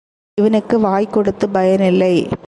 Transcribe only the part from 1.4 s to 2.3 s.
பயன் இல்லை.